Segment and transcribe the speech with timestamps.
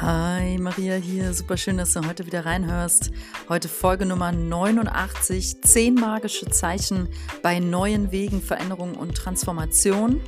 [0.00, 1.32] Hi, Maria hier.
[1.34, 3.12] Super schön, dass du heute wieder reinhörst.
[3.48, 5.62] Heute Folge Nummer 89.
[5.62, 7.08] Zehn magische Zeichen
[7.42, 10.20] bei neuen Wegen, Veränderungen und Transformation,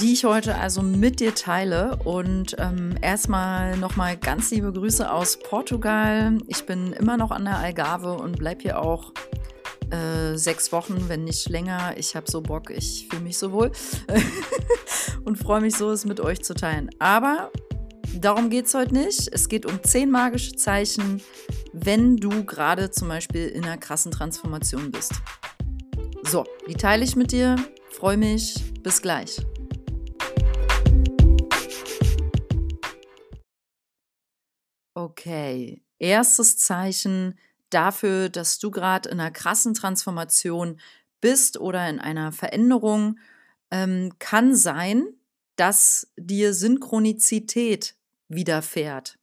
[0.00, 2.00] die ich heute also mit dir teile.
[2.04, 6.36] Und ähm, erstmal nochmal ganz liebe Grüße aus Portugal.
[6.48, 9.12] Ich bin immer noch an der Algarve und bleib hier auch
[9.90, 11.94] äh, sechs Wochen, wenn nicht länger.
[11.98, 13.70] Ich habe so Bock, ich fühle mich so wohl
[15.24, 16.90] und freue mich so, es mit euch zu teilen.
[16.98, 17.52] Aber
[18.20, 19.28] Darum geht es heute nicht.
[19.32, 21.20] Es geht um zehn magische Zeichen,
[21.74, 25.12] wenn du gerade zum Beispiel in einer krassen Transformation bist.
[26.22, 27.56] So, die teile ich mit dir.
[27.90, 28.54] Freue mich.
[28.82, 29.36] Bis gleich.
[34.94, 40.80] Okay, erstes Zeichen dafür, dass du gerade in einer krassen Transformation
[41.20, 43.18] bist oder in einer Veränderung,
[43.70, 45.06] ähm, kann sein,
[45.56, 47.95] dass dir Synchronizität
[48.28, 49.18] widerfährt.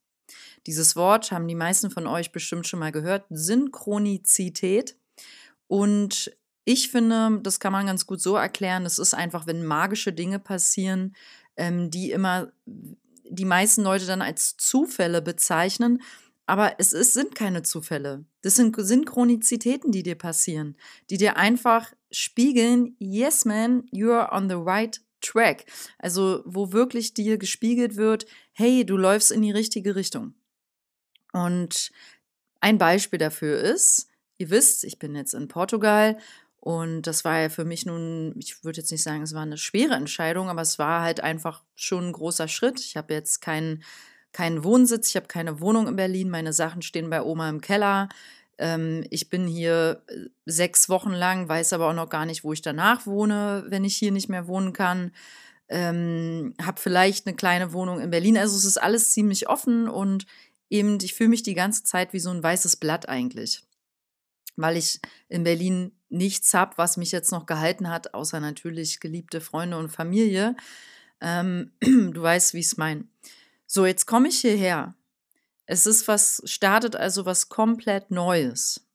[0.66, 4.96] Dieses Wort haben die meisten von euch bestimmt schon mal gehört, Synchronizität.
[5.66, 10.12] Und ich finde, das kann man ganz gut so erklären, es ist einfach, wenn magische
[10.12, 11.14] Dinge passieren,
[11.56, 16.02] ähm, die immer die meisten Leute dann als Zufälle bezeichnen.
[16.46, 18.24] Aber es ist, sind keine Zufälle.
[18.42, 20.76] Das sind Synchronizitäten, die dir passieren,
[21.08, 25.64] die dir einfach spiegeln, yes man, you're on the right track.
[25.98, 30.34] Also wo wirklich dir gespiegelt wird, hey, du läufst in die richtige Richtung.
[31.32, 31.90] Und
[32.60, 34.08] ein Beispiel dafür ist,
[34.38, 36.18] ihr wisst, ich bin jetzt in Portugal
[36.56, 39.58] und das war ja für mich nun, ich würde jetzt nicht sagen, es war eine
[39.58, 42.80] schwere Entscheidung, aber es war halt einfach schon ein großer Schritt.
[42.80, 43.84] Ich habe jetzt keinen
[44.34, 48.08] keinen Wohnsitz, ich habe keine Wohnung in Berlin, meine Sachen stehen bei Oma im Keller.
[48.58, 52.52] Ähm, ich bin hier äh, sechs Wochen lang, weiß aber auch noch gar nicht, wo
[52.52, 55.12] ich danach wohne, wenn ich hier nicht mehr wohnen kann.
[55.68, 58.38] Ähm, habe vielleicht eine kleine Wohnung in Berlin.
[58.38, 60.26] Also es ist alles ziemlich offen und
[60.70, 63.62] eben, ich fühle mich die ganze Zeit wie so ein weißes Blatt eigentlich.
[64.56, 69.40] Weil ich in Berlin nichts habe, was mich jetzt noch gehalten hat, außer natürlich geliebte
[69.40, 70.54] Freunde und Familie.
[71.20, 73.04] Ähm, du weißt, wie ich es meine.
[73.66, 74.94] So, jetzt komme ich hierher
[75.66, 78.86] es ist was, startet also was komplett Neues.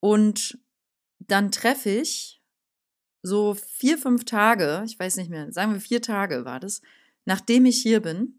[0.00, 0.58] Und
[1.18, 2.40] dann treffe ich
[3.22, 6.80] so vier, fünf Tage, ich weiß nicht mehr, sagen wir vier Tage war das,
[7.24, 8.38] nachdem ich hier bin,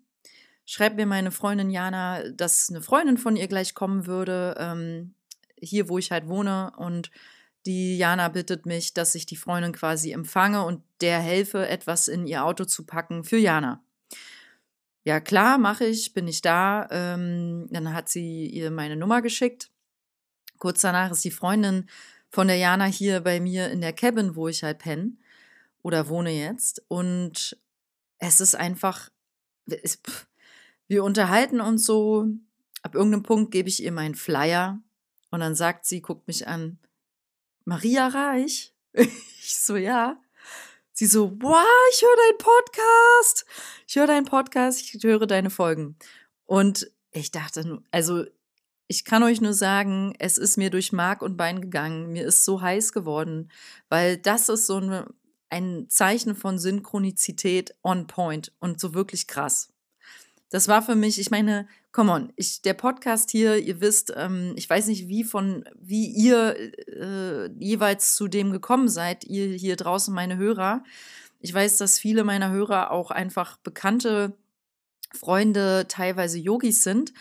[0.65, 5.15] schreibt mir meine Freundin Jana, dass eine Freundin von ihr gleich kommen würde, ähm,
[5.59, 6.71] hier wo ich halt wohne.
[6.77, 7.11] Und
[7.65, 12.27] die Jana bittet mich, dass ich die Freundin quasi empfange und der helfe, etwas in
[12.27, 13.83] ihr Auto zu packen für Jana.
[15.03, 16.87] Ja, klar, mache ich, bin ich da.
[16.91, 19.71] Ähm, dann hat sie ihr meine Nummer geschickt.
[20.57, 21.89] Kurz danach ist die Freundin
[22.29, 25.13] von der Jana hier bei mir in der Cabin, wo ich halt penne
[25.81, 26.83] oder wohne jetzt.
[26.89, 27.57] Und
[28.17, 29.09] es ist einfach,
[29.65, 30.27] es, pff,
[30.87, 32.27] wir unterhalten uns so.
[32.81, 34.81] Ab irgendeinem Punkt gebe ich ihr meinen Flyer
[35.31, 36.79] und dann sagt sie, guckt mich an,
[37.65, 38.73] Maria Reich?
[39.41, 40.21] Ich so, ja.
[40.99, 43.45] Sie so, wow, ich höre deinen Podcast.
[43.87, 45.95] Ich höre deinen Podcast, ich höre deine Folgen.
[46.43, 48.25] Und ich dachte, also
[48.89, 52.11] ich kann euch nur sagen, es ist mir durch Mark und Bein gegangen.
[52.11, 53.49] Mir ist so heiß geworden,
[53.87, 55.05] weil das ist so ein,
[55.49, 59.68] ein Zeichen von Synchronizität on point und so wirklich krass.
[60.49, 64.53] Das war für mich, ich meine, come on, ich, der Podcast hier, ihr wisst, ähm,
[64.55, 66.55] ich weiß nicht, wie von, wie ihr
[66.87, 70.83] äh, jeweils zu dem gekommen seid, ihr hier draußen, meine Hörer.
[71.39, 74.35] Ich weiß, dass viele meiner Hörer auch einfach bekannte
[75.13, 77.13] Freunde, teilweise Yogis sind.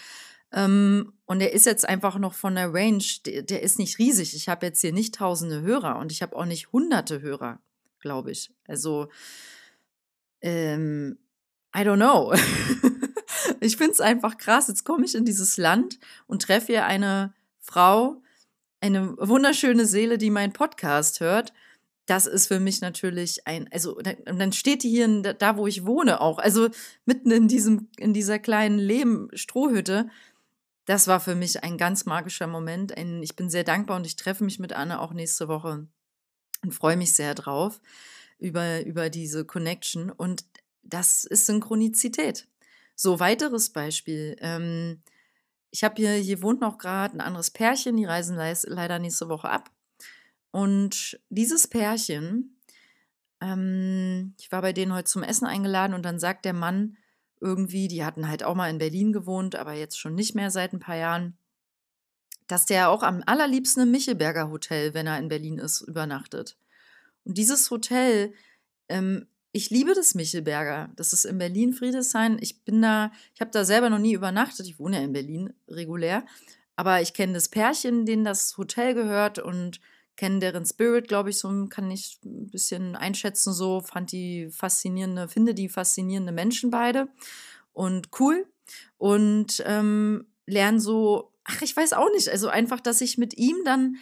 [0.50, 4.34] Ähm, und er ist jetzt einfach noch von der Range, der, der ist nicht riesig.
[4.34, 7.60] Ich habe jetzt hier nicht tausende Hörer und ich habe auch nicht hunderte Hörer,
[8.00, 8.50] glaube ich.
[8.66, 9.08] Also,
[10.40, 11.18] ähm,
[11.74, 12.32] I don't know.
[13.60, 14.68] ich finde es einfach krass.
[14.68, 18.22] Jetzt komme ich in dieses Land und treffe hier eine Frau,
[18.80, 21.52] eine wunderschöne Seele, die meinen Podcast hört.
[22.06, 26.22] Das ist für mich natürlich ein, also dann steht die hier da, wo ich wohne
[26.22, 26.70] auch, also
[27.04, 30.08] mitten in diesem, in dieser kleinen Lehm-Strohhütte.
[30.86, 32.96] Das war für mich ein ganz magischer Moment.
[32.96, 35.86] Ein, ich bin sehr dankbar und ich treffe mich mit Anne auch nächste Woche
[36.62, 37.78] und freue mich sehr drauf
[38.38, 40.10] über, über diese Connection.
[40.10, 40.46] Und
[40.88, 42.48] das ist Synchronizität.
[42.94, 44.36] So, weiteres Beispiel.
[44.40, 45.02] Ähm,
[45.70, 49.50] ich habe hier, hier wohnt noch gerade ein anderes Pärchen, die reisen leider nächste Woche
[49.50, 49.70] ab.
[50.50, 52.58] Und dieses Pärchen,
[53.40, 56.96] ähm, ich war bei denen heute zum Essen eingeladen und dann sagt der Mann
[57.40, 60.72] irgendwie, die hatten halt auch mal in Berlin gewohnt, aber jetzt schon nicht mehr seit
[60.72, 61.36] ein paar Jahren,
[62.48, 66.56] dass der auch am allerliebsten im Michelberger Hotel, wenn er in Berlin ist, übernachtet.
[67.24, 68.32] Und dieses Hotel
[68.88, 70.90] ähm, ich liebe das Michelberger.
[70.96, 72.38] Das ist in Berlin Friedrichshain.
[72.40, 74.66] Ich bin da, ich habe da selber noch nie übernachtet.
[74.66, 76.24] Ich wohne ja in Berlin regulär.
[76.76, 79.80] Aber ich kenne das Pärchen, denen das Hotel gehört und
[80.18, 85.28] kenne deren Spirit, glaube ich, so kann ich ein bisschen einschätzen, so fand die faszinierende,
[85.28, 87.08] finde die faszinierende Menschen beide
[87.72, 88.46] und cool
[88.96, 93.56] und ähm, lerne so, ach, ich weiß auch nicht, also einfach, dass ich mit ihm
[93.64, 93.96] dann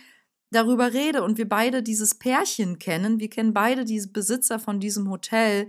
[0.56, 3.20] darüber rede und wir beide dieses Pärchen kennen.
[3.20, 5.68] Wir kennen beide diese Besitzer von diesem Hotel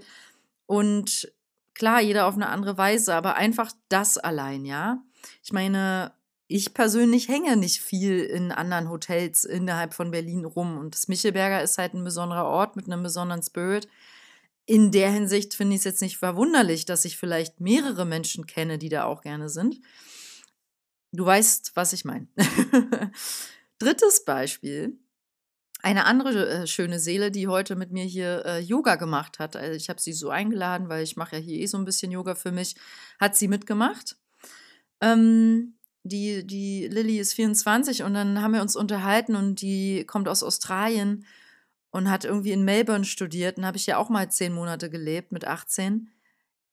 [0.66, 1.32] und
[1.76, 5.04] klar, jeder auf eine andere Weise, aber einfach das allein, ja.
[5.44, 6.14] Ich meine,
[6.48, 11.62] ich persönlich hänge nicht viel in anderen Hotels innerhalb von Berlin rum und das Michelberger
[11.62, 13.88] ist halt ein besonderer Ort mit einem besonderen Spirit.
[14.66, 18.78] In der Hinsicht finde ich es jetzt nicht verwunderlich, dass ich vielleicht mehrere Menschen kenne,
[18.78, 19.80] die da auch gerne sind.
[21.12, 22.28] Du weißt, was ich meine.
[23.80, 25.00] Drittes Beispiel.
[25.84, 29.56] Eine andere äh, schöne Seele, die heute mit mir hier äh, Yoga gemacht hat.
[29.56, 32.12] Also ich habe sie so eingeladen, weil ich mache ja hier eh so ein bisschen
[32.12, 32.76] Yoga für mich.
[33.20, 34.18] Hat sie mitgemacht.
[35.02, 40.28] Ähm, die, die Lilly ist 24 und dann haben wir uns unterhalten und die kommt
[40.28, 41.26] aus Australien
[41.92, 43.58] und hat irgendwie in Melbourne studiert.
[43.58, 46.10] Und habe ich ja auch mal zehn Monate gelebt mit 18.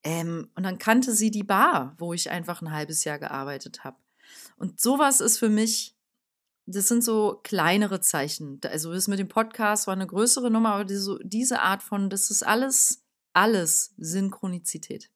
[0.03, 3.97] Ähm, und dann kannte sie die Bar, wo ich einfach ein halbes Jahr gearbeitet habe.
[4.57, 5.94] Und sowas ist für mich
[6.67, 8.61] das sind so kleinere Zeichen.
[8.65, 12.31] Also das mit dem Podcast war eine größere Nummer, aber diese, diese Art von, das
[12.31, 13.03] ist alles,
[13.33, 15.11] alles Synchronizität.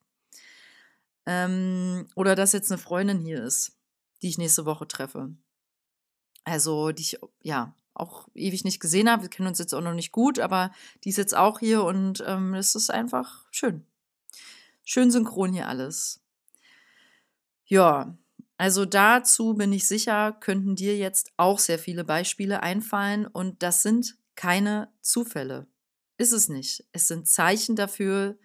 [1.26, 3.72] Ähm, oder dass jetzt eine Freundin hier ist,
[4.22, 5.30] die ich nächste Woche treffe.
[6.44, 9.22] Also, die ich, ja, auch ewig nicht gesehen habe.
[9.22, 10.72] Wir kennen uns jetzt auch noch nicht gut, aber
[11.04, 13.84] die ist jetzt auch hier und ähm, es ist einfach schön.
[14.84, 16.20] Schön synchron hier alles.
[17.66, 18.16] Ja,
[18.58, 23.82] also dazu bin ich sicher, könnten dir jetzt auch sehr viele Beispiele einfallen und das
[23.82, 25.68] sind keine Zufälle.
[26.18, 26.84] Ist es nicht.
[26.90, 28.36] Es sind Zeichen dafür,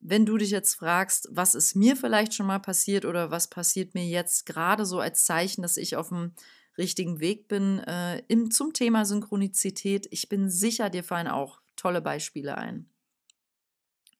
[0.00, 3.94] wenn du dich jetzt fragst, was ist mir vielleicht schon mal passiert oder was passiert
[3.94, 6.32] mir jetzt gerade so als Zeichen, dass ich auf dem
[6.78, 10.06] richtigen Weg bin äh, im, zum Thema Synchronizität.
[10.10, 12.88] Ich bin sicher, dir fallen auch tolle Beispiele ein.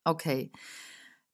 [0.04, 0.50] Okay.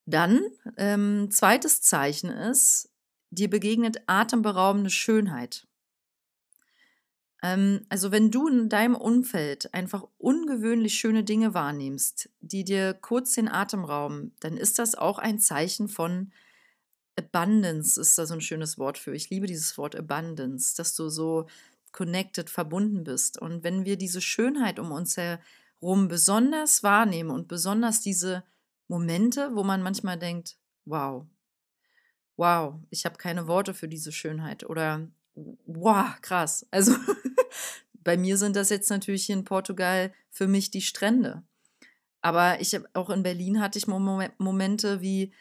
[0.05, 0.41] Dann,
[0.77, 2.92] ähm, zweites Zeichen ist,
[3.33, 5.67] dir begegnet atemberaubende Schönheit.
[7.41, 13.33] Ähm, also wenn du in deinem Umfeld einfach ungewöhnlich schöne Dinge wahrnimmst, die dir kurz
[13.33, 16.31] den Atem rauben, dann ist das auch ein Zeichen von
[17.17, 19.13] Abundance, ist da so ein schönes Wort für.
[19.13, 21.47] Ich liebe dieses Wort Abundance, dass du so
[21.91, 23.39] connected, verbunden bist.
[23.39, 28.43] Und wenn wir diese Schönheit um uns herum besonders wahrnehmen und besonders diese
[28.87, 31.27] Momente, wo man manchmal denkt, wow,
[32.37, 35.07] wow, ich habe keine Worte für diese Schönheit oder
[35.65, 36.65] wow, krass.
[36.71, 36.95] Also
[38.03, 41.43] bei mir sind das jetzt natürlich hier in Portugal für mich die Strände.
[42.21, 45.33] Aber ich habe auch in Berlin hatte ich Momente wie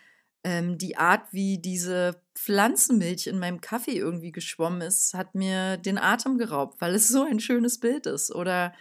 [0.45, 5.99] ähm, die Art, wie diese Pflanzenmilch in meinem Kaffee irgendwie geschwommen ist, hat mir den
[5.99, 8.35] Atem geraubt, weil es so ein schönes Bild ist.
[8.35, 8.75] Oder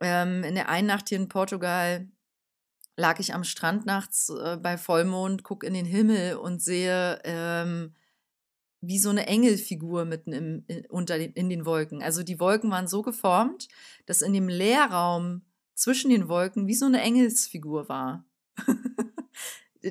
[0.00, 2.06] ähm, in der einen Nacht hier in Portugal
[3.00, 7.94] lag ich am Strand nachts äh, bei Vollmond, gucke in den Himmel und sehe ähm,
[8.80, 12.02] wie so eine Engelfigur mitten im, in, unter den, in den Wolken.
[12.02, 13.68] Also die Wolken waren so geformt,
[14.06, 15.42] dass in dem Leerraum
[15.74, 18.24] zwischen den Wolken wie so eine Engelsfigur war.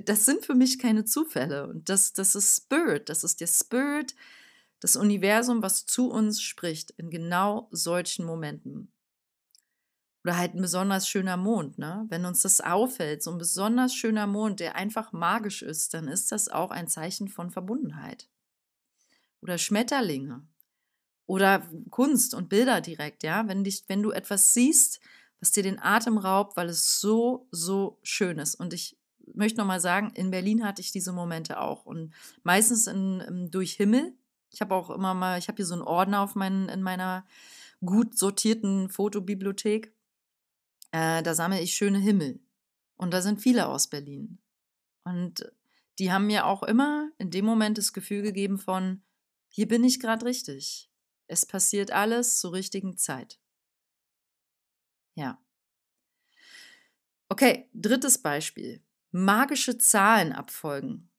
[0.06, 1.68] das sind für mich keine Zufälle.
[1.68, 4.16] Und das, das ist Spirit, das ist der Spirit,
[4.80, 8.92] das Universum, was zu uns spricht in genau solchen Momenten.
[10.24, 12.06] Oder halt ein besonders schöner Mond, ne?
[12.10, 16.32] Wenn uns das auffällt, so ein besonders schöner Mond, der einfach magisch ist, dann ist
[16.32, 18.28] das auch ein Zeichen von Verbundenheit.
[19.42, 20.46] Oder Schmetterlinge.
[21.26, 23.48] Oder Kunst und Bilder direkt, ja?
[23.48, 25.00] Wenn, dich, wenn du etwas siehst,
[25.40, 28.56] was dir den Atem raubt, weil es so, so schön ist.
[28.56, 28.98] Und ich
[29.34, 31.86] möchte nochmal sagen, in Berlin hatte ich diese Momente auch.
[31.86, 34.14] Und meistens in, durch Himmel.
[34.52, 37.26] Ich habe auch immer mal, ich habe hier so einen Ordner auf meinen, in meiner
[37.86, 39.94] gut sortierten Fotobibliothek.
[40.92, 42.40] Äh, da sammle ich schöne Himmel.
[42.96, 44.40] Und da sind viele aus Berlin.
[45.04, 45.52] Und
[46.00, 49.02] die haben mir auch immer in dem Moment das Gefühl gegeben von,
[49.50, 50.90] hier bin ich gerade richtig.
[51.28, 53.40] Es passiert alles zur richtigen Zeit.
[55.16, 55.42] Ja.
[57.30, 58.84] Okay, drittes Beispiel.
[59.12, 61.10] Magische Zahlen abfolgen.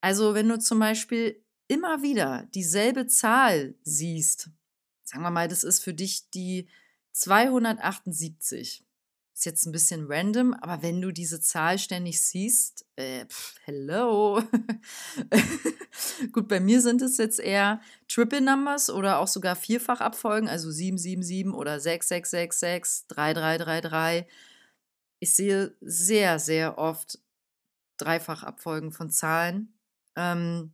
[0.00, 4.50] Also wenn du zum Beispiel immer wieder dieselbe Zahl siehst,
[5.02, 6.68] sagen wir mal, das ist für dich die
[7.12, 8.83] 278.
[9.34, 14.40] Ist jetzt ein bisschen random, aber wenn du diese Zahl ständig siehst, äh, pff, hello.
[16.32, 21.52] Gut, bei mir sind es jetzt eher Triple Numbers oder auch sogar Vierfachabfolgen, also 777
[21.52, 24.32] oder 6666, 3333.
[25.18, 27.18] ich sehe sehr, sehr oft
[27.96, 29.74] Dreifachabfolgen von Zahlen.
[30.14, 30.72] Ähm,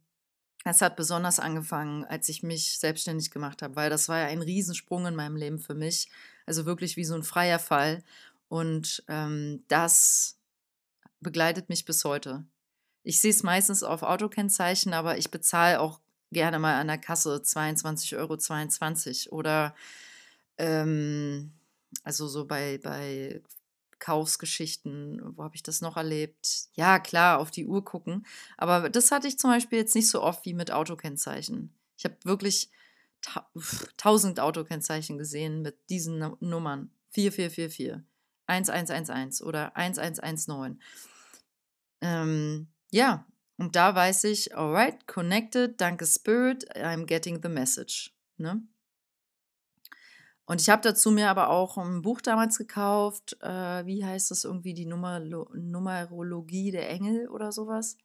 [0.65, 4.43] es hat besonders angefangen, als ich mich selbstständig gemacht habe, weil das war ja ein
[4.43, 6.11] Riesensprung in meinem Leben für mich.
[6.45, 8.03] Also wirklich wie so ein freier Fall.
[8.51, 10.37] Und ähm, das
[11.21, 12.45] begleitet mich bis heute.
[13.05, 16.01] Ich sehe es meistens auf Autokennzeichen, aber ich bezahle auch
[16.33, 19.77] gerne mal an der Kasse 22,22 Euro oder
[20.59, 21.53] ähm,
[22.03, 23.41] also so bei, bei
[24.01, 26.71] Kaufsgeschichten, wo habe ich das noch erlebt?
[26.75, 28.27] Ja, klar, auf die Uhr gucken.
[28.57, 31.73] Aber das hatte ich zum Beispiel jetzt nicht so oft wie mit Autokennzeichen.
[31.97, 32.69] Ich habe wirklich
[33.21, 33.49] ta
[33.97, 36.91] tausend Autokennzeichen gesehen mit diesen Nummern.
[37.11, 38.03] 4444,
[38.51, 40.81] 1111 oder 1119.
[42.03, 43.27] Ähm, ja,
[43.57, 48.13] und da weiß ich, alright, connected, danke Spirit, I'm getting the message.
[48.39, 48.63] Ne?
[50.47, 53.37] Und ich habe dazu mir aber auch ein Buch damals gekauft.
[53.41, 54.75] Äh, wie heißt das irgendwie?
[54.75, 57.97] Die Numer Numerologie der Engel oder sowas.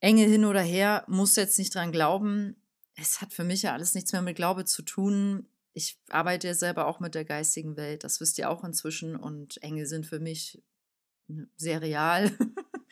[0.00, 2.56] Engel hin oder her, muss jetzt nicht dran glauben.
[2.94, 5.46] Es hat für mich ja alles nichts mehr mit Glaube zu tun.
[5.78, 9.14] Ich arbeite ja selber auch mit der geistigen Welt, das wisst ihr auch inzwischen.
[9.14, 10.60] Und Engel sind für mich
[11.56, 12.32] sehr real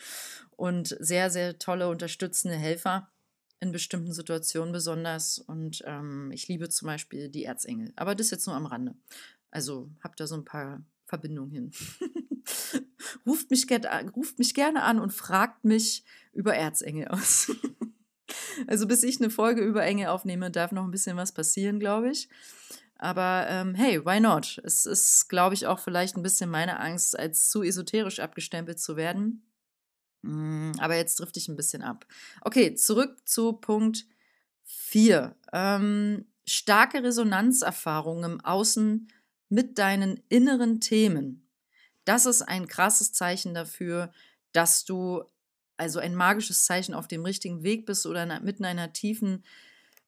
[0.56, 3.10] und sehr, sehr tolle, unterstützende Helfer
[3.58, 5.40] in bestimmten Situationen besonders.
[5.40, 7.92] Und ähm, ich liebe zum Beispiel die Erzengel.
[7.96, 8.94] Aber das jetzt nur am Rande.
[9.50, 11.72] Also habt da so ein paar Verbindungen hin.
[13.26, 13.66] ruft, mich
[14.14, 17.50] ruft mich gerne an und fragt mich über Erzengel aus.
[18.66, 22.10] also bis ich eine Folge über Engel aufnehme, darf noch ein bisschen was passieren, glaube
[22.10, 22.28] ich.
[22.98, 24.60] Aber ähm, hey, why not?
[24.64, 28.96] Es ist, glaube ich, auch vielleicht ein bisschen meine Angst, als zu esoterisch abgestempelt zu
[28.96, 29.46] werden.
[30.22, 32.06] Mm, aber jetzt drifte ich ein bisschen ab.
[32.40, 34.06] Okay, zurück zu Punkt
[34.64, 35.36] 4.
[35.52, 39.08] Ähm, starke Resonanzerfahrungen im Außen
[39.48, 41.48] mit deinen inneren Themen.
[42.04, 44.12] Das ist ein krasses Zeichen dafür,
[44.52, 45.24] dass du
[45.76, 49.44] also ein magisches Zeichen auf dem richtigen Weg bist oder mitten in einer tiefen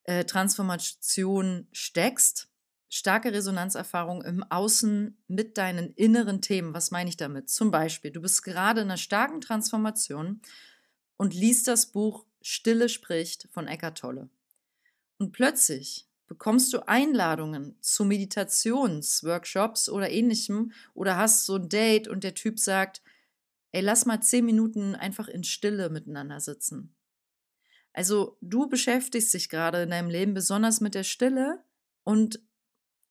[0.04, 2.48] äh, Transformation steckst
[2.88, 6.74] starke Resonanzerfahrung im Außen mit deinen inneren Themen.
[6.74, 7.50] Was meine ich damit?
[7.50, 10.40] Zum Beispiel, du bist gerade in einer starken Transformation
[11.16, 14.30] und liest das Buch Stille spricht von Eckart Tolle.
[15.18, 22.24] Und plötzlich bekommst du Einladungen zu Meditationsworkshops oder ähnlichem oder hast so ein Date und
[22.24, 23.02] der Typ sagt,
[23.72, 26.94] ey, lass mal zehn Minuten einfach in Stille miteinander sitzen.
[27.92, 31.64] Also du beschäftigst dich gerade in deinem Leben besonders mit der Stille
[32.04, 32.40] und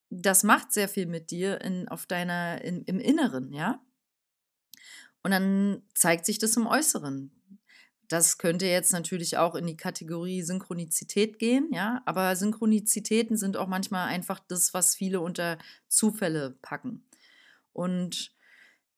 [0.10, 3.82] das macht sehr viel mit dir in, auf deiner, in, im Inneren, ja.
[5.24, 7.32] Und dann zeigt sich das im Äußeren.
[8.08, 13.68] Das könnte jetzt natürlich auch in die Kategorie Synchronizität gehen, ja, aber Synchronizitäten sind auch
[13.68, 15.58] manchmal einfach das, was viele unter
[15.90, 17.06] Zufälle packen.
[17.74, 18.34] Und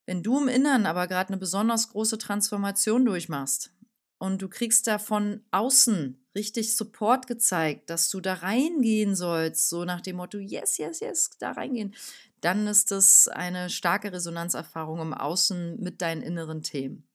[0.10, 3.72] wenn du im Inneren aber gerade eine besonders große Transformation durchmachst,
[4.18, 9.86] und du kriegst da von außen richtig Support gezeigt, dass du da reingehen sollst, so
[9.86, 11.94] nach dem Motto, yes, yes, yes, da reingehen,
[12.42, 17.08] dann ist das eine starke Resonanzerfahrung im Außen mit deinen inneren Themen.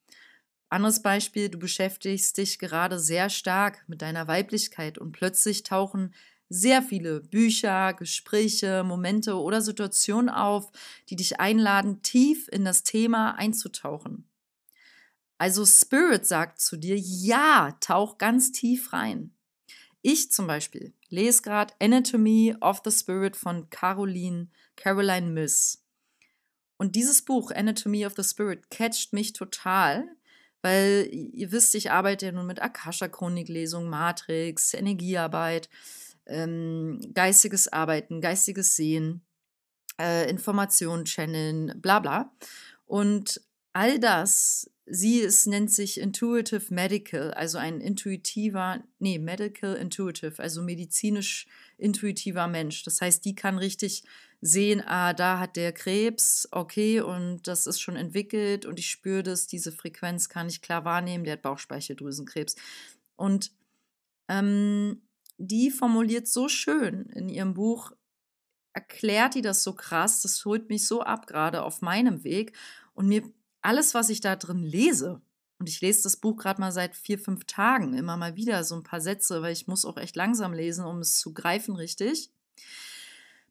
[0.69, 6.15] Anderes Beispiel, du beschäftigst dich gerade sehr stark mit deiner Weiblichkeit und plötzlich tauchen
[6.49, 10.71] sehr viele Bücher, Gespräche, Momente oder Situationen auf,
[11.09, 14.29] die dich einladen, tief in das Thema einzutauchen.
[15.39, 19.35] Also Spirit sagt zu dir, ja, tauch ganz tief rein.
[20.03, 25.83] Ich zum Beispiel lese gerade Anatomy of the Spirit von Caroline, Caroline Miss.
[26.77, 30.09] Und dieses Buch, Anatomy of the Spirit, catcht mich total,
[30.61, 35.69] weil ihr wisst, ich arbeite ja nun mit Akasha-Chroniklesung, Matrix, Energiearbeit,
[36.26, 39.25] ähm, geistiges Arbeiten, geistiges Sehen,
[40.00, 42.33] äh, Informationen channeln, bla bla.
[42.87, 43.40] Und
[43.73, 50.62] all das Sie es nennt sich Intuitive Medical, also ein intuitiver, nee, Medical Intuitive, also
[50.62, 51.47] medizinisch
[51.78, 52.83] intuitiver Mensch.
[52.83, 54.04] Das heißt, die kann richtig
[54.43, 59.23] sehen, ah, da hat der Krebs, okay, und das ist schon entwickelt und ich spüre
[59.23, 62.57] das, diese Frequenz kann ich klar wahrnehmen, der hat Bauchspeicheldrüsenkrebs.
[63.16, 63.52] Und
[64.28, 65.00] ähm,
[65.38, 67.93] die formuliert so schön in ihrem Buch,
[68.73, 72.57] erklärt die das so krass, das holt mich so ab, gerade auf meinem Weg.
[72.93, 73.23] Und mir
[73.62, 75.23] alles, was ich da drin lese,
[75.59, 78.75] und ich lese das Buch gerade mal seit vier, fünf Tagen, immer mal wieder so
[78.75, 82.31] ein paar Sätze, weil ich muss auch echt langsam lesen, um es zu greifen richtig,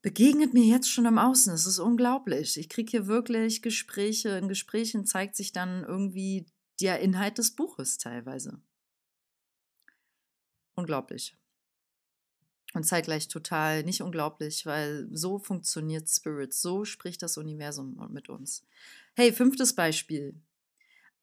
[0.01, 1.53] begegnet mir jetzt schon im Außen.
[1.53, 2.57] Es ist unglaublich.
[2.57, 4.37] Ich kriege hier wirklich Gespräche.
[4.37, 6.45] In Gesprächen zeigt sich dann irgendwie
[6.81, 8.61] der Inhalt des Buches teilweise.
[10.75, 11.37] Unglaublich.
[12.73, 18.65] Und zeitgleich total nicht unglaublich, weil so funktioniert Spirit, so spricht das Universum mit uns.
[19.15, 20.35] Hey, fünftes Beispiel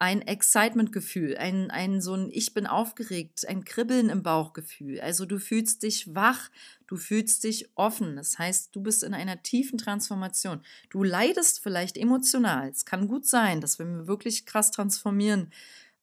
[0.00, 4.98] ein Excitement-Gefühl, ein, ein so ein Ich bin aufgeregt, ein Kribbeln im Bauchgefühl.
[4.98, 6.50] Also du fühlst dich wach,
[6.86, 8.16] du fühlst dich offen.
[8.16, 10.62] Das heißt, du bist in einer tiefen Transformation.
[10.88, 12.70] Du leidest vielleicht emotional.
[12.70, 15.52] Es kann gut sein, dass wenn wir wirklich krass transformieren,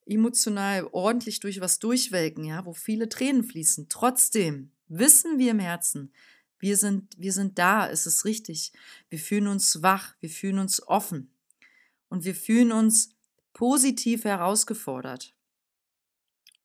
[0.06, 3.88] emotional ordentlich durch was durchwelken, ja, wo viele Tränen fließen.
[3.90, 6.12] Trotzdem wissen wir im Herzen,
[6.60, 8.72] wir sind, wir sind da, es ist richtig.
[9.10, 11.32] Wir fühlen uns wach, wir fühlen uns offen.
[12.10, 13.10] Und wir fühlen uns
[13.54, 15.34] positiv herausgefordert.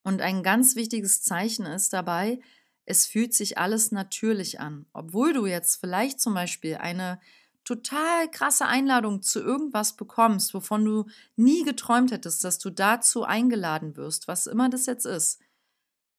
[0.02, 2.40] Und ein ganz wichtiges Zeichen ist dabei,
[2.84, 4.86] es fühlt sich alles natürlich an.
[4.92, 7.20] Obwohl du jetzt vielleicht zum Beispiel eine
[7.64, 13.96] total krasse Einladung zu irgendwas bekommst, wovon du nie geträumt hättest, dass du dazu eingeladen
[13.96, 15.40] wirst, was immer das jetzt ist.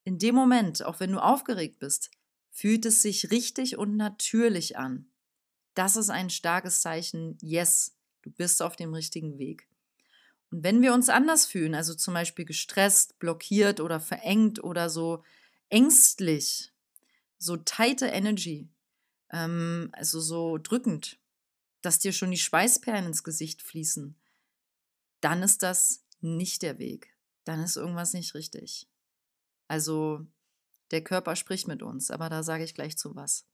[0.04, 2.12] In dem Moment, auch wenn du aufgeregt bist,
[2.52, 5.08] fühlt es sich richtig und natürlich an.
[5.74, 9.68] Das ist ein starkes Zeichen, yes, du bist auf dem richtigen Weg.
[10.52, 15.24] Und wenn wir uns anders fühlen, also zum Beispiel gestresst, blockiert oder verengt oder so
[15.70, 16.72] ängstlich,
[17.40, 18.70] so tighte Energy,
[19.32, 21.18] ähm, also so drückend,
[21.82, 24.16] dass dir schon die Schweißperlen ins Gesicht fließen,
[25.22, 27.18] dann ist das nicht der Weg.
[27.46, 28.88] Dann ist irgendwas nicht richtig.
[29.68, 30.26] Also
[30.92, 33.48] der Körper spricht mit uns, aber da sage ich gleich zu was.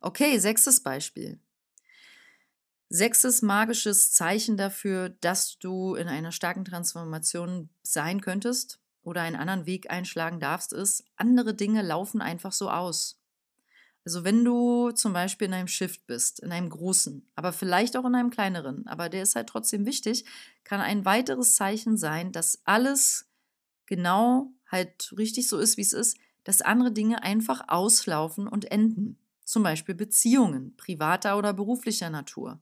[0.00, 1.40] Okay, sechstes Beispiel.
[2.90, 9.66] Sechstes magisches Zeichen dafür, dass du in einer starken Transformation sein könntest oder einen anderen
[9.66, 13.18] Weg einschlagen darfst, ist, andere Dinge laufen einfach so aus.
[14.04, 18.04] Also wenn du zum Beispiel in einem Shift bist, in einem großen, aber vielleicht auch
[18.04, 20.26] in einem kleineren, aber der ist halt trotzdem wichtig,
[20.62, 23.30] kann ein weiteres Zeichen sein, dass alles
[23.86, 29.18] genau halt richtig so ist, wie es ist, dass andere Dinge einfach auslaufen und enden.
[29.44, 32.60] Zum Beispiel Beziehungen, privater oder beruflicher Natur.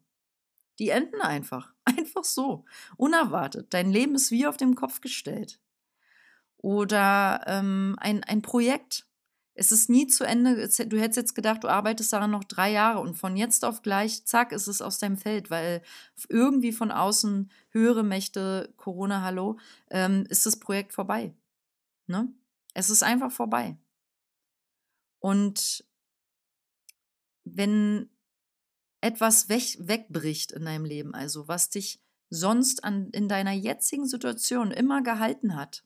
[0.79, 1.73] Die enden einfach.
[1.85, 2.65] Einfach so.
[2.97, 3.75] Unerwartet.
[3.75, 5.61] Dein Leben ist wie auf dem Kopf gestellt.
[6.57, 9.07] Oder ähm, ein, ein Projekt.
[9.55, 10.69] Es ist nie zu Ende.
[10.87, 14.25] Du hättest jetzt gedacht, du arbeitest daran noch drei Jahre und von jetzt auf gleich,
[14.25, 15.83] zack, ist es aus deinem Feld, weil
[16.29, 19.59] irgendwie von außen höhere Mächte, Corona, hallo,
[19.91, 21.35] ähm, ist das Projekt vorbei.
[22.13, 22.33] Ne?
[22.75, 23.79] Es ist einfach vorbei.
[25.19, 25.85] Und
[27.45, 28.11] wenn
[29.01, 34.71] etwas weg, wegbricht in deinem Leben, also was dich sonst an, in deiner jetzigen Situation
[34.71, 35.85] immer gehalten hat,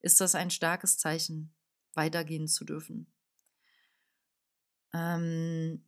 [0.00, 1.54] ist das ein starkes Zeichen,
[1.94, 3.06] weitergehen zu dürfen.
[4.92, 5.84] Ähm,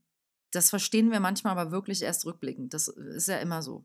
[0.50, 2.74] das verstehen wir manchmal aber wirklich erst rückblickend.
[2.74, 3.85] Das ist ja immer so.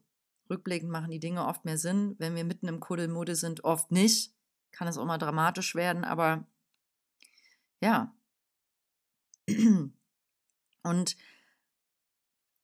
[0.50, 2.16] Rückblickend machen die Dinge oft mehr Sinn.
[2.20, 4.35] Wenn wir mitten im Kuddelmuddel sind, oft nicht.
[4.76, 6.46] Kann es auch mal dramatisch werden, aber
[7.82, 8.14] ja.
[10.84, 11.16] Und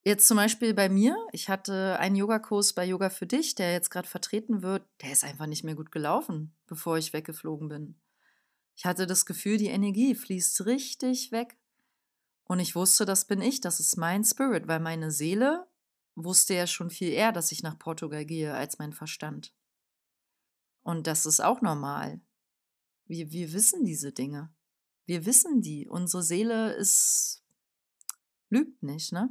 [0.03, 3.91] Jetzt zum Beispiel bei mir, ich hatte einen Yogakurs bei Yoga für dich, der jetzt
[3.91, 8.01] gerade vertreten wird, der ist einfach nicht mehr gut gelaufen, bevor ich weggeflogen bin.
[8.75, 11.55] Ich hatte das Gefühl, die Energie fließt richtig weg.
[12.45, 15.67] Und ich wusste, das bin ich, das ist mein Spirit, weil meine Seele
[16.15, 19.53] wusste ja schon viel eher, dass ich nach Portugal gehe, als mein Verstand.
[20.83, 22.21] Und das ist auch normal.
[23.05, 24.49] Wir, wir wissen diese Dinge.
[25.05, 25.87] Wir wissen die.
[25.87, 27.43] Unsere Seele ist,
[28.49, 29.29] lügt nicht, ne?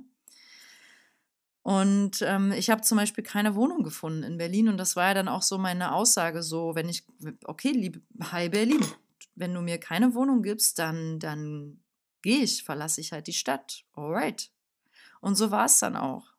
[1.63, 4.69] Und ähm, ich habe zum Beispiel keine Wohnung gefunden in Berlin.
[4.69, 7.05] Und das war ja dann auch so meine Aussage: so, wenn ich,
[7.45, 8.01] okay, liebe,
[8.33, 8.85] hi Berlin,
[9.35, 11.81] wenn du mir keine Wohnung gibst, dann, dann
[12.23, 13.85] gehe ich, verlasse ich halt die Stadt.
[13.93, 14.51] Alright.
[15.21, 16.33] Und so war es dann auch.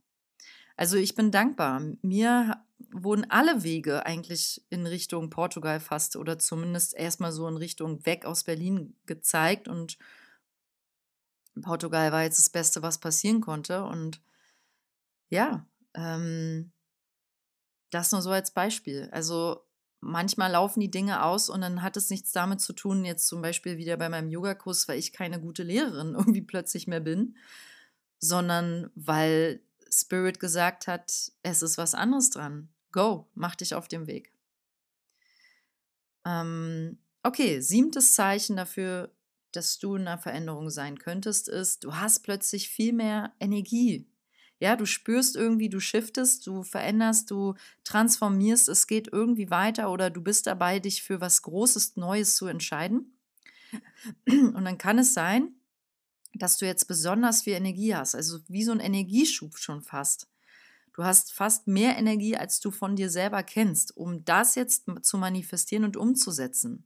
[0.82, 1.80] Also ich bin dankbar.
[2.02, 8.04] Mir wurden alle Wege eigentlich in Richtung Portugal fast oder zumindest erstmal so in Richtung
[8.08, 9.68] weg aus Berlin gezeigt.
[9.68, 10.00] Und
[11.62, 13.84] Portugal war jetzt das Beste, was passieren konnte.
[13.84, 14.24] Und
[15.30, 16.72] ja, ähm,
[17.92, 19.08] das nur so als Beispiel.
[19.12, 19.64] Also
[20.00, 23.44] manchmal laufen die Dinge aus und dann hat es nichts damit zu tun, jetzt zum
[23.44, 27.36] Beispiel wieder bei meinem Yogakurs, weil ich keine gute Lehrerin irgendwie plötzlich mehr bin,
[28.18, 29.62] sondern weil
[29.92, 32.70] Spirit gesagt hat, es ist was anderes dran.
[32.92, 34.34] Go, mach dich auf den Weg.
[36.26, 39.14] Ähm, okay, siebtes Zeichen dafür,
[39.52, 44.12] dass du in einer Veränderung sein könntest, ist, du hast plötzlich viel mehr Energie
[44.62, 50.12] ja, du spürst irgendwie, du shiftest, du veränderst, du transformierst, es geht irgendwie weiter oder
[50.12, 53.18] du bist dabei, dich für was Großes, Neues zu entscheiden.
[54.28, 55.56] Und dann kann es sein,
[56.34, 60.28] dass du jetzt besonders viel Energie hast, also wie so ein Energieschub schon fast.
[60.94, 65.18] Du hast fast mehr Energie, als du von dir selber kennst, um das jetzt zu
[65.18, 66.84] manifestieren und umzusetzen.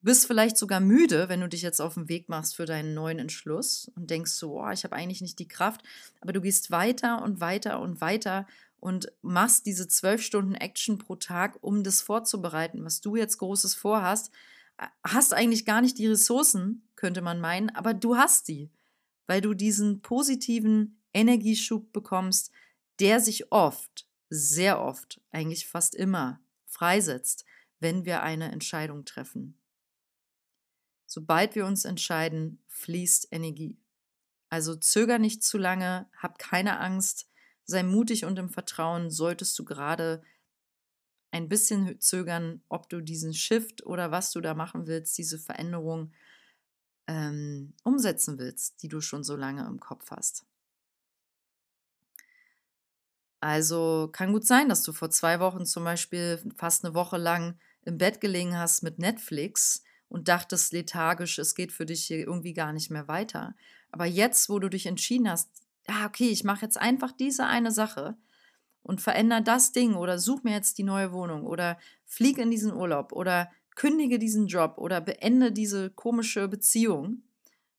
[0.00, 2.92] Du bist vielleicht sogar müde, wenn du dich jetzt auf den Weg machst für deinen
[2.92, 5.82] neuen Entschluss und denkst so, oh, ich habe eigentlich nicht die Kraft,
[6.20, 8.48] aber du gehst weiter und weiter und weiter
[8.80, 13.76] und machst diese zwölf Stunden Action pro Tag, um das vorzubereiten, was du jetzt Großes
[13.76, 14.32] vorhast.
[15.04, 18.70] Hast eigentlich gar nicht die Ressourcen, könnte man meinen, aber du hast die,
[19.26, 22.52] weil du diesen positiven Energieschub bekommst,
[23.00, 27.44] der sich oft, sehr oft, eigentlich fast immer freisetzt,
[27.80, 29.58] wenn wir eine Entscheidung treffen.
[31.06, 33.76] Sobald wir uns entscheiden, fließt Energie.
[34.48, 37.28] Also zöger nicht zu lange, hab keine Angst,
[37.64, 40.22] sei mutig und im Vertrauen, solltest du gerade
[41.32, 46.12] ein bisschen zögern, ob du diesen Shift oder was du da machen willst, diese Veränderung
[47.06, 50.44] ähm, umsetzen willst, die du schon so lange im Kopf hast.
[53.40, 57.58] Also kann gut sein, dass du vor zwei Wochen zum Beispiel fast eine Woche lang
[57.84, 62.52] im Bett gelegen hast mit Netflix und dachtest lethargisch, es geht für dich hier irgendwie
[62.52, 63.56] gar nicht mehr weiter.
[63.90, 65.50] Aber jetzt, wo du dich entschieden hast,
[65.88, 68.16] ja, okay, ich mache jetzt einfach diese eine Sache
[68.82, 72.72] und verändere das Ding oder such mir jetzt die neue Wohnung oder flieg in diesen
[72.72, 77.22] Urlaub oder kündige diesen Job oder beende diese komische Beziehung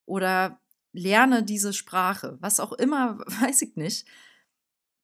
[0.06, 0.60] oder
[0.92, 4.08] lerne diese Sprache, was auch immer, weiß ich nicht.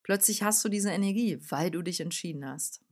[0.02, 2.82] Plötzlich hast du diese Energie, weil du dich entschieden hast.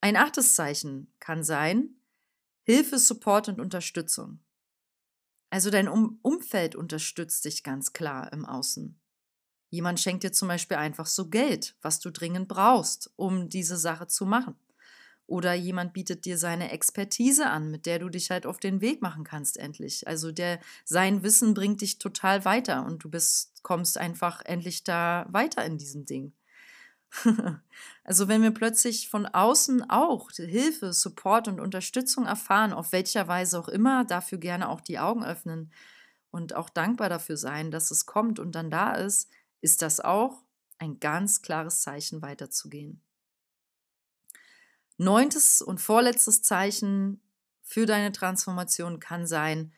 [0.00, 1.96] Ein achtes Zeichen kann sein,
[2.64, 4.40] Hilfe, Support und Unterstützung.
[5.50, 8.98] Also dein um Umfeld unterstützt dich ganz klar im Außen.
[9.68, 14.06] Jemand schenkt dir zum Beispiel einfach so Geld, was du dringend brauchst, um diese Sache
[14.06, 14.56] zu machen.
[15.26, 19.00] Oder jemand bietet dir seine Expertise an, mit der du dich halt auf den Weg
[19.02, 20.06] machen kannst endlich.
[20.06, 25.26] Also der sein Wissen bringt dich total weiter und du bist kommst einfach endlich da
[25.30, 26.32] weiter in diesem Ding.
[28.04, 33.58] also wenn wir plötzlich von außen auch Hilfe, Support und Unterstützung erfahren, auf welcher Weise
[33.58, 35.72] auch immer, dafür gerne auch die Augen öffnen
[36.30, 39.30] und auch dankbar dafür sein, dass es kommt und dann da ist,
[39.60, 40.42] ist das auch
[40.78, 43.00] ein ganz klares Zeichen weiterzugehen.
[45.02, 47.20] Neuntes und vorletztes Zeichen
[47.62, 49.72] für deine Transformation kann sein,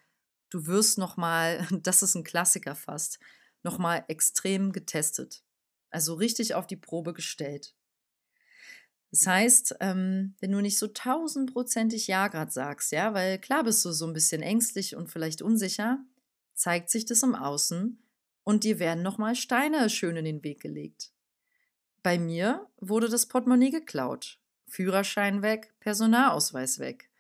[0.51, 3.19] du wirst nochmal, das ist ein Klassiker fast,
[3.63, 5.45] nochmal extrem getestet
[5.95, 7.75] also richtig auf die Probe gestellt.
[9.13, 13.85] Das heißt, ähm, wenn du nicht so tausendprozentig Ja gerade sagst, ja, weil klar bist
[13.85, 16.05] du so ein bisschen ängstlich und vielleicht unsicher,
[16.55, 18.03] zeigt sich das im Außen
[18.43, 21.13] und dir werden nochmal Steine schön in den Weg gelegt.
[22.03, 27.11] Bei mir wurde das Portemonnaie geklaut, Führerschein weg, Personalausweis weg.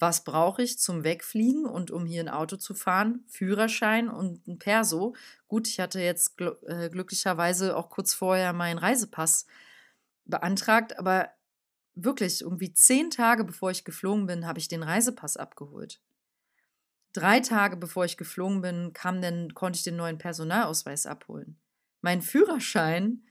[0.00, 3.22] Was brauche ich zum Wegfliegen und um hier ein Auto zu fahren?
[3.28, 5.14] Führerschein und ein Perso.
[5.46, 9.46] Gut, ich hatte jetzt gl äh, glücklicherweise auch kurz vorher meinen Reisepass
[10.24, 11.28] beantragt, aber
[11.94, 16.00] wirklich irgendwie zehn Tage bevor ich geflogen bin, habe ich den Reisepass abgeholt.
[17.12, 21.58] Drei Tage bevor ich geflogen bin, kam denn, konnte ich den neuen Personalausweis abholen.
[22.00, 23.26] Mein Führerschein,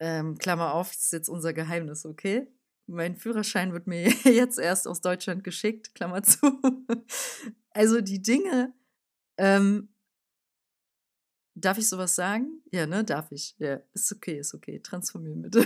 [0.00, 2.48] ähm, Klammer auf, das ist jetzt unser Geheimnis, okay?
[2.88, 6.60] Mein Führerschein wird mir jetzt erst aus Deutschland geschickt, Klammer zu.
[7.70, 8.74] Also die Dinge,
[9.36, 9.88] ähm,
[11.54, 12.60] darf ich sowas sagen?
[12.72, 13.54] Ja, ne, darf ich.
[13.58, 14.80] Ja, ist okay, ist okay.
[14.80, 15.64] Transformieren bitte.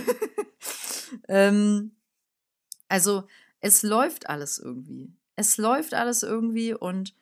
[1.27, 1.95] ähm,
[2.87, 3.27] also
[3.61, 5.11] es läuft alles irgendwie.
[5.35, 7.15] Es läuft alles irgendwie und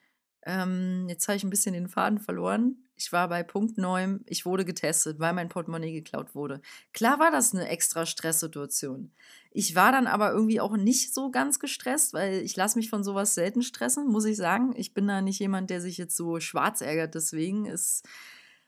[0.44, 2.84] ähm, jetzt habe ich ein bisschen den Faden verloren.
[3.02, 6.62] Ich war bei Punkt 9, ich wurde getestet, weil mein Portemonnaie geklaut wurde.
[6.94, 9.12] Klar war das eine extra Stresssituation.
[9.50, 13.04] Ich war dann aber irgendwie auch nicht so ganz gestresst, weil ich lasse mich von
[13.04, 14.74] sowas selten stressen, muss ich sagen.
[14.76, 17.16] Ich bin da nicht jemand, der sich jetzt so schwarz ärgert.
[17.16, 18.08] Deswegen ist,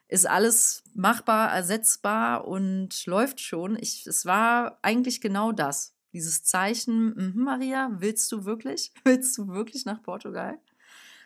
[0.07, 3.77] ist alles machbar, ersetzbar und läuft schon.
[3.79, 5.93] Ich, es war eigentlich genau das.
[6.11, 8.93] Dieses Zeichen, mm Maria, willst du wirklich?
[9.03, 10.57] Willst du wirklich nach Portugal?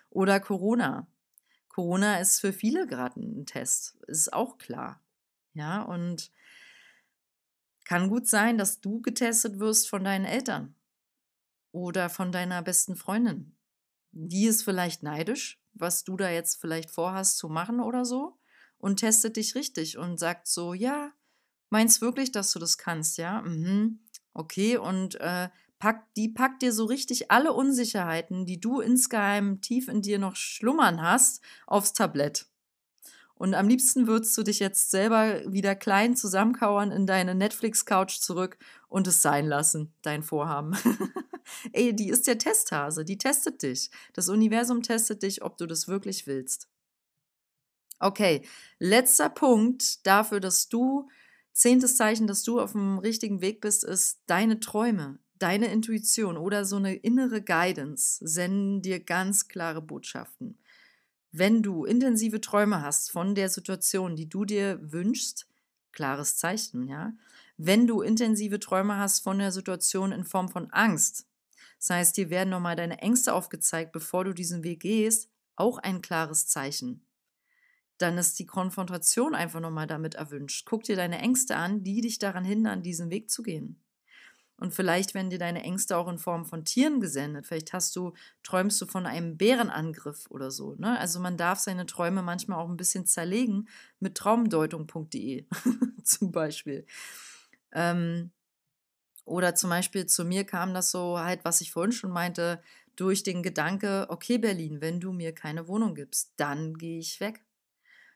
[0.09, 1.07] Oder Corona
[1.77, 4.99] Corona ist für viele gerade ein Test, ist auch klar.
[5.53, 6.31] Ja, und
[7.85, 10.73] kann gut sein, dass du getestet wirst von deinen Eltern
[11.71, 13.55] oder von deiner besten Freundin.
[14.11, 18.39] Die ist vielleicht neidisch, was du da jetzt vielleicht vorhast zu machen oder so
[18.79, 21.11] und testet dich richtig und sagt so, ja,
[21.69, 23.43] meinst wirklich, dass du das kannst, ja?
[23.43, 23.99] Mhm.
[24.33, 29.87] Okay, und äh, pack, die packt dir so richtig alle Unsicherheiten, die du insgeheim tief
[29.87, 32.47] in dir noch schlummern hast, aufs Tablett.
[33.35, 38.57] Und am liebsten würdest du dich jetzt selber wieder klein zusammenkauern in deine Netflix-Couch zurück
[38.89, 40.75] und es sein lassen, dein Vorhaben.
[41.71, 43.91] Ey, die ist der Testhase, die testet dich.
[44.13, 46.67] Das Universum testet dich, ob du das wirklich willst.
[47.99, 48.43] Okay,
[48.79, 51.07] letzter Punkt dafür, dass du,
[51.53, 56.65] zehntes Zeichen, dass du auf dem richtigen Weg bist, ist deine Träume deine Intuition oder
[56.65, 60.58] so eine innere Guidance senden dir ganz klare Botschaften.
[61.32, 65.47] Wenn du intensive Träume hast von der Situation, die du dir wünschst,
[65.91, 67.13] klares Zeichen, ja.
[67.58, 71.28] Wenn du intensive Träume hast von der Situation in Form von Angst,
[71.80, 76.02] das heißt, dir werden nochmal deine Ängste aufgezeigt, bevor du diesen Weg gehst, auch ein
[76.02, 77.06] klares Zeichen.
[77.97, 80.65] Dann ist die Konfrontation einfach nochmal damit erwünscht.
[80.67, 83.84] Guck dir deine Ängste an, die dich daran hindern, diesen Weg zu gehen.
[84.59, 87.45] Und vielleicht werden dir deine Ängste auch in Form von Tieren gesendet.
[87.45, 90.73] Vielleicht hast du, träumst du von einem Bärenangriff oder so.
[90.75, 90.97] Ne?
[90.99, 93.67] Also man darf seine Träume manchmal auch ein bisschen zerlegen
[93.99, 95.45] mit traumdeutung.de
[96.03, 96.87] zum Beispiel.
[97.71, 98.31] Ähm,
[99.25, 102.61] oder zum Beispiel zu mir kam das so halt, was ich vorhin schon meinte,
[102.95, 107.43] durch den Gedanke, okay Berlin, wenn du mir keine Wohnung gibst, dann gehe ich weg.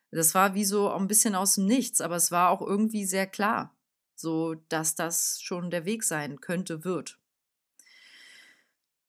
[0.09, 3.27] Das war wie so ein bisschen aus dem Nichts, aber es war auch irgendwie sehr
[3.27, 3.75] klar
[4.21, 7.19] so dass das schon der Weg sein könnte, wird.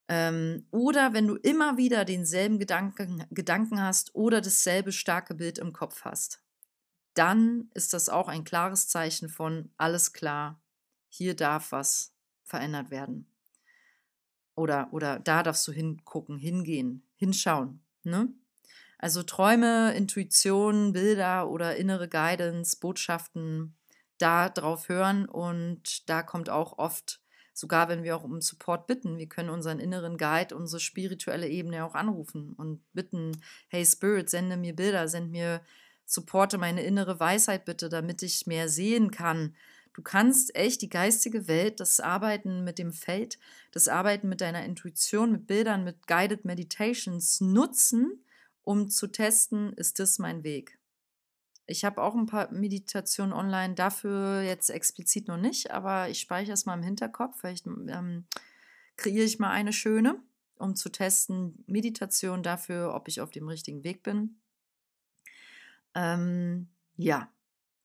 [0.09, 5.73] Ähm, oder wenn du immer wieder denselben Gedanken, Gedanken hast oder dasselbe starke Bild im
[5.73, 6.43] Kopf hast,
[7.15, 10.61] dann ist das auch ein klares Zeichen von alles klar,
[11.09, 13.27] hier darf was verändert werden.
[14.55, 17.81] Oder, oder da darfst du hingucken, hingehen, hinschauen.
[18.03, 18.29] Ne?
[18.99, 23.75] Also Träume, Intuition, Bilder oder innere Guidance, Botschaften,
[24.23, 27.21] da drauf hören und da kommt auch oft,
[27.53, 31.85] sogar wenn wir auch um Support bitten, wir können unseren inneren Guide, unsere spirituelle Ebene
[31.85, 33.33] auch anrufen und bitten,
[33.69, 35.61] hey Spirit, sende mir Bilder, send mir,
[36.05, 39.55] supporte meine innere Weisheit bitte, damit ich mehr sehen kann.
[39.95, 43.39] Du kannst echt die geistige Welt, das Arbeiten mit dem Feld,
[43.73, 48.25] das Arbeiten mit deiner Intuition, mit Bildern, mit Guided Meditations nutzen,
[48.63, 50.79] um zu testen, ist das mein Weg.
[51.67, 56.55] Ich habe auch ein paar Meditationen online, dafür jetzt explizit noch nicht, aber ich speichere
[56.55, 57.39] es mal im Hinterkopf.
[57.39, 58.27] Vielleicht ähm,
[58.97, 60.21] kreiere ich mal eine schöne,
[60.57, 64.41] um zu testen, Meditation dafür, ob ich auf dem richtigen Weg bin.
[65.95, 67.31] Ähm, ja,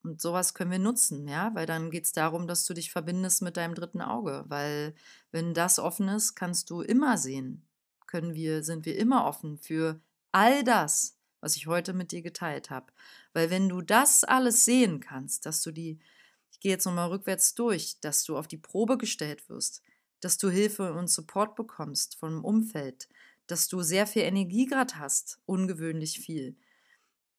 [0.03, 3.41] und sowas können wir nutzen, ja, weil dann geht es darum, dass du dich verbindest
[3.41, 4.95] mit deinem dritten Auge, weil
[5.31, 7.67] wenn das offen ist, kannst du immer sehen,
[8.05, 9.99] können wir, sind wir immer offen für
[10.31, 12.91] all das, was ich heute mit dir geteilt habe.
[13.33, 15.99] Weil wenn du das alles sehen kannst, dass du die,
[16.51, 19.81] ich gehe jetzt nochmal rückwärts durch, dass du auf die Probe gestellt wirst,
[20.19, 23.07] dass du Hilfe und Support bekommst vom Umfeld,
[23.45, 26.55] dass du sehr viel Energie gerade hast, ungewöhnlich viel,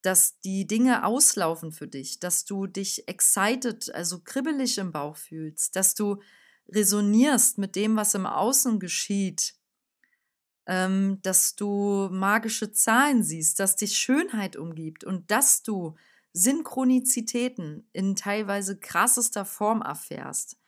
[0.03, 5.77] dass die Dinge auslaufen für dich, dass du dich excited, also kribbelig im Bauch fühlst,
[5.77, 6.23] dass du
[6.69, 9.55] resonierst mit dem, was im Außen geschieht,
[10.69, 15.97] ähm, dass du magische Zahlen siehst, dass dich Schönheit umgibt und dass du
[16.35, 20.61] Synchronizitäten in teilweise krassester Form erfährst,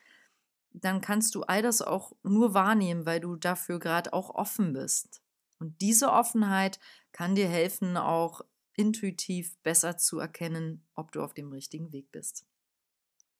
[0.73, 5.21] dann kannst du all das auch nur wahrnehmen, weil du dafür gerade auch offen bist.
[5.59, 6.81] Und diese Offenheit
[7.13, 8.41] kann dir helfen, auch
[8.75, 12.47] intuitiv besser zu erkennen, ob du auf dem richtigen Weg bist.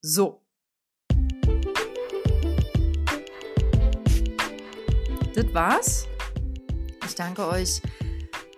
[0.03, 0.45] So.
[5.35, 6.07] Das war's
[7.11, 7.83] ich danke euch,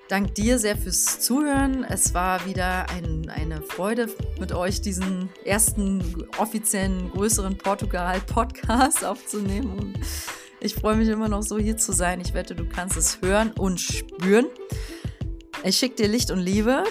[0.09, 1.85] dank dir sehr fürs Zuhören.
[1.85, 9.95] Es war wieder ein, eine Freude mit euch, diesen ersten offiziellen größeren Portugal-Podcast aufzunehmen.
[10.61, 12.21] Ich freue mich immer noch so hier zu sein.
[12.21, 14.47] Ich wette, du kannst es hören und spüren.
[15.65, 16.85] Ich schicke dir Licht und Liebe.